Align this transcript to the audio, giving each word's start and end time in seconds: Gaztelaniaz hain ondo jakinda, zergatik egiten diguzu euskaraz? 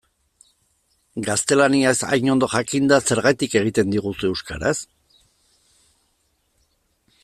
Gaztelaniaz 1.27 1.93
hain 2.09 2.33
ondo 2.37 2.49
jakinda, 2.55 2.99
zergatik 3.11 3.59
egiten 3.63 3.95
diguzu 3.97 4.33
euskaraz? 4.35 4.77